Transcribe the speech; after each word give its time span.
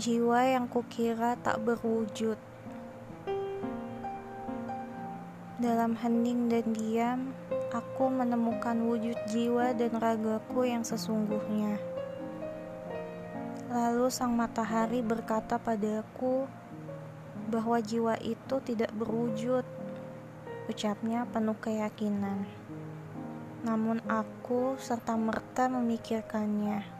jiwa 0.00 0.48
yang 0.48 0.64
kukira 0.64 1.36
tak 1.36 1.60
berwujud. 1.60 2.40
Dalam 5.60 5.92
hening 5.92 6.48
dan 6.48 6.72
diam, 6.72 7.20
aku 7.68 8.08
menemukan 8.08 8.80
wujud 8.80 9.12
jiwa 9.28 9.76
dan 9.76 9.92
ragaku 10.00 10.64
yang 10.64 10.80
sesungguhnya. 10.80 11.76
Lalu 13.68 14.08
sang 14.08 14.32
matahari 14.32 15.04
berkata 15.04 15.60
padaku 15.60 16.48
bahwa 17.52 17.76
jiwa 17.84 18.16
itu 18.24 18.56
tidak 18.64 18.88
berwujud. 18.96 19.68
Ucapnya 20.64 21.28
penuh 21.28 21.60
keyakinan. 21.60 22.48
Namun 23.68 24.00
aku 24.08 24.80
serta 24.80 25.12
merta 25.20 25.68
memikirkannya. 25.68 26.99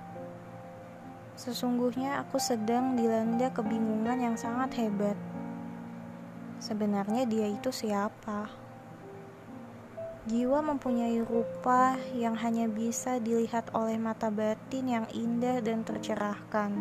Sesungguhnya 1.40 2.20
aku 2.20 2.36
sedang 2.36 3.00
dilanda 3.00 3.48
kebingungan 3.48 4.20
yang 4.20 4.36
sangat 4.36 4.76
hebat. 4.76 5.16
Sebenarnya 6.60 7.24
dia 7.24 7.48
itu 7.48 7.72
siapa? 7.72 8.52
Jiwa 10.28 10.60
mempunyai 10.60 11.16
rupa 11.24 11.96
yang 12.12 12.36
hanya 12.36 12.68
bisa 12.68 13.16
dilihat 13.16 13.72
oleh 13.72 13.96
mata 13.96 14.28
batin 14.28 14.84
yang 14.84 15.06
indah 15.16 15.64
dan 15.64 15.80
tercerahkan. 15.80 16.76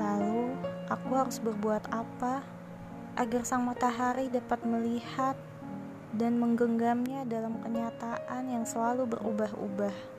Lalu, 0.00 0.56
aku 0.88 1.10
harus 1.12 1.36
berbuat 1.44 1.92
apa 1.92 2.40
agar 3.20 3.44
sang 3.44 3.68
matahari 3.68 4.32
dapat 4.32 4.64
melihat 4.64 5.36
dan 6.16 6.40
menggenggamnya 6.40 7.28
dalam 7.28 7.60
kenyataan 7.60 8.48
yang 8.48 8.64
selalu 8.64 9.04
berubah-ubah? 9.04 10.17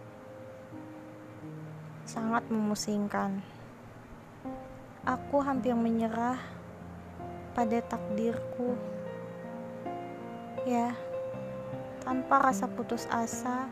Sangat 2.10 2.42
memusingkan. 2.50 3.38
Aku 5.06 5.46
hampir 5.46 5.78
menyerah 5.78 6.42
pada 7.54 7.78
takdirku. 7.86 8.74
Ya, 10.66 10.98
tanpa 12.02 12.50
rasa 12.50 12.66
putus 12.66 13.06
asa, 13.14 13.70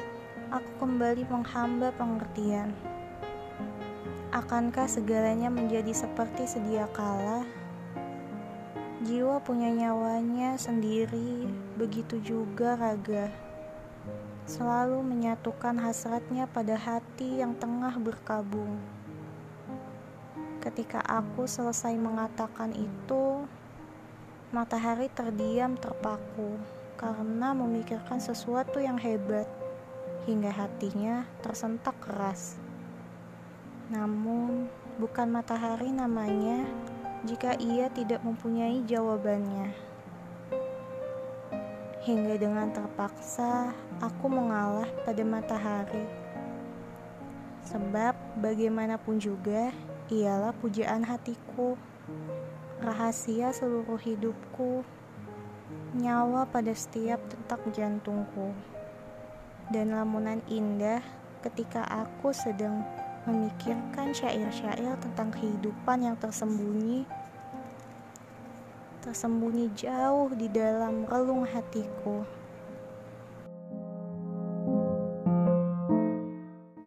aku 0.53 0.69
kembali 0.85 1.25
menghamba 1.25 1.89
pengertian. 1.97 2.69
Akankah 4.29 4.85
segalanya 4.85 5.49
menjadi 5.49 5.97
seperti 5.97 6.45
sedia 6.45 6.85
kala? 6.93 7.41
Jiwa 9.01 9.41
punya 9.41 9.73
nyawanya 9.73 10.61
sendiri, 10.61 11.49
begitu 11.73 12.21
juga 12.21 12.77
raga 12.77 13.46
selalu 14.47 15.03
menyatukan 15.03 15.75
hasratnya 15.75 16.47
pada 16.47 16.79
hati 16.79 17.43
yang 17.43 17.51
tengah 17.59 17.91
berkabung. 17.99 18.79
Ketika 20.63 21.03
aku 21.03 21.43
selesai 21.43 21.91
mengatakan 21.99 22.71
itu, 22.71 23.43
matahari 24.55 25.11
terdiam 25.11 25.75
terpaku 25.75 26.55
karena 26.95 27.51
memikirkan 27.51 28.23
sesuatu 28.23 28.79
yang 28.79 28.95
hebat 28.95 29.51
hingga 30.23 30.55
hatinya 30.55 31.27
tersentak 31.43 31.99
keras. 31.99 32.55
Namun, 33.91 34.71
bukan 34.95 35.27
matahari 35.27 35.91
namanya 35.91 36.63
jika 37.27 37.59
ia 37.59 37.91
tidak 37.91 38.23
mempunyai 38.23 38.79
jawabannya 38.87 39.87
hingga 42.07 42.39
dengan 42.39 42.71
terpaksa 42.71 43.75
aku 43.99 44.31
mengalah 44.31 44.87
pada 45.03 45.27
matahari. 45.27 46.07
Sebab 47.67 48.15
bagaimanapun 48.39 49.19
juga 49.19 49.75
ialah 50.07 50.55
pujaan 50.55 51.03
hatiku, 51.03 51.75
rahasia 52.79 53.51
seluruh 53.51 53.99
hidupku, 53.99 54.87
nyawa 55.99 56.47
pada 56.47 56.71
setiap 56.71 57.19
detak 57.27 57.59
jantungku. 57.75 58.55
Dan 59.67 59.91
lamunan 59.91 60.39
indah 60.47 61.03
ketika 61.43 61.83
aku 61.91 62.31
sedang 62.31 62.87
memikirkan 63.27 64.15
syair-syair 64.15 64.95
tentang 65.03 65.27
kehidupan 65.35 66.07
yang 66.07 66.15
tersembunyi 66.15 67.03
tersembunyi 69.07 69.71
jauh 69.71 70.27
di 70.35 70.51
dalam 70.51 71.07
relung 71.07 71.47
hatiku. 71.47 72.27